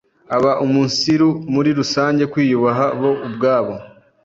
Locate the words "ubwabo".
3.27-3.73